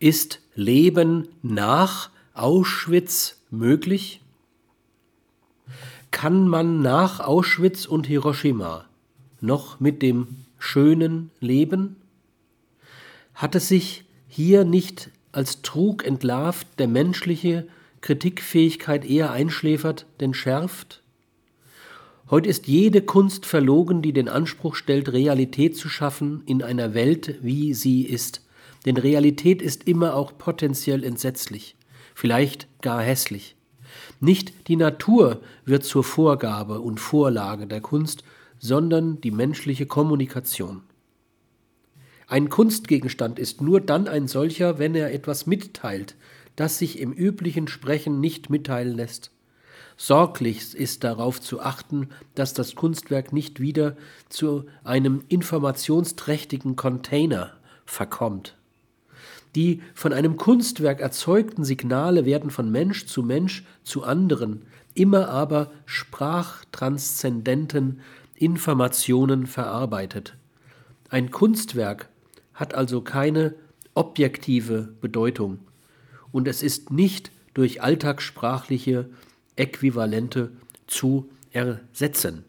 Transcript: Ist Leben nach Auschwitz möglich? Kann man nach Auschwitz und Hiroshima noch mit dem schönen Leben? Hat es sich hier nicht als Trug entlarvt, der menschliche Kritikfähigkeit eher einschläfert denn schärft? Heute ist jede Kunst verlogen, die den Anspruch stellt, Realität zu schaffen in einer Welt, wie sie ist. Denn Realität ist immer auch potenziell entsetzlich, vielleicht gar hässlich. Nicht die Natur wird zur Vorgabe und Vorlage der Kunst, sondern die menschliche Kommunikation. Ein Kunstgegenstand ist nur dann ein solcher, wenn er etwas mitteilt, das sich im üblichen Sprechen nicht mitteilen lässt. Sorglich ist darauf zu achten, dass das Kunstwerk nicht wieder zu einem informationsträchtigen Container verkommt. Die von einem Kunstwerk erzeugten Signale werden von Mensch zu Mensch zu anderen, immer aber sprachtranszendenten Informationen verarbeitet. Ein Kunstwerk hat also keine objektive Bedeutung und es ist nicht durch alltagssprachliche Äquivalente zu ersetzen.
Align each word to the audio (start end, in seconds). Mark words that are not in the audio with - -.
Ist 0.00 0.40
Leben 0.54 1.26
nach 1.42 2.10
Auschwitz 2.32 3.42
möglich? 3.50 4.20
Kann 6.12 6.46
man 6.46 6.82
nach 6.82 7.18
Auschwitz 7.18 7.84
und 7.84 8.06
Hiroshima 8.06 8.84
noch 9.40 9.80
mit 9.80 10.00
dem 10.02 10.28
schönen 10.56 11.32
Leben? 11.40 11.96
Hat 13.34 13.56
es 13.56 13.66
sich 13.66 14.04
hier 14.28 14.64
nicht 14.64 15.10
als 15.32 15.62
Trug 15.62 16.06
entlarvt, 16.06 16.68
der 16.78 16.86
menschliche 16.86 17.66
Kritikfähigkeit 18.00 19.04
eher 19.04 19.32
einschläfert 19.32 20.06
denn 20.20 20.32
schärft? 20.32 21.02
Heute 22.30 22.48
ist 22.48 22.68
jede 22.68 23.02
Kunst 23.02 23.46
verlogen, 23.46 24.00
die 24.00 24.12
den 24.12 24.28
Anspruch 24.28 24.76
stellt, 24.76 25.12
Realität 25.12 25.76
zu 25.76 25.88
schaffen 25.88 26.42
in 26.46 26.62
einer 26.62 26.94
Welt, 26.94 27.42
wie 27.42 27.74
sie 27.74 28.02
ist. 28.02 28.42
Denn 28.84 28.96
Realität 28.96 29.62
ist 29.62 29.88
immer 29.88 30.14
auch 30.14 30.36
potenziell 30.38 31.04
entsetzlich, 31.04 31.76
vielleicht 32.14 32.68
gar 32.80 33.02
hässlich. 33.02 33.56
Nicht 34.20 34.68
die 34.68 34.76
Natur 34.76 35.40
wird 35.64 35.84
zur 35.84 36.04
Vorgabe 36.04 36.80
und 36.80 37.00
Vorlage 37.00 37.66
der 37.66 37.80
Kunst, 37.80 38.22
sondern 38.58 39.20
die 39.20 39.30
menschliche 39.30 39.86
Kommunikation. 39.86 40.82
Ein 42.26 42.50
Kunstgegenstand 42.50 43.38
ist 43.38 43.62
nur 43.62 43.80
dann 43.80 44.06
ein 44.06 44.28
solcher, 44.28 44.78
wenn 44.78 44.94
er 44.94 45.14
etwas 45.14 45.46
mitteilt, 45.46 46.14
das 46.56 46.78
sich 46.78 46.98
im 46.98 47.12
üblichen 47.12 47.68
Sprechen 47.68 48.20
nicht 48.20 48.50
mitteilen 48.50 48.96
lässt. 48.96 49.30
Sorglich 49.96 50.74
ist 50.74 51.04
darauf 51.04 51.40
zu 51.40 51.60
achten, 51.60 52.10
dass 52.34 52.52
das 52.52 52.74
Kunstwerk 52.74 53.32
nicht 53.32 53.60
wieder 53.60 53.96
zu 54.28 54.66
einem 54.84 55.24
informationsträchtigen 55.28 56.76
Container 56.76 57.54
verkommt. 57.86 58.57
Die 59.58 59.82
von 59.92 60.12
einem 60.12 60.36
Kunstwerk 60.36 61.00
erzeugten 61.00 61.64
Signale 61.64 62.24
werden 62.24 62.50
von 62.50 62.70
Mensch 62.70 63.06
zu 63.06 63.24
Mensch 63.24 63.64
zu 63.82 64.04
anderen, 64.04 64.62
immer 64.94 65.30
aber 65.30 65.72
sprachtranszendenten 65.84 67.98
Informationen 68.36 69.48
verarbeitet. 69.48 70.36
Ein 71.08 71.32
Kunstwerk 71.32 72.08
hat 72.54 72.74
also 72.74 73.00
keine 73.00 73.56
objektive 73.94 74.94
Bedeutung 75.00 75.58
und 76.30 76.46
es 76.46 76.62
ist 76.62 76.92
nicht 76.92 77.32
durch 77.52 77.82
alltagssprachliche 77.82 79.10
Äquivalente 79.56 80.52
zu 80.86 81.28
ersetzen. 81.50 82.44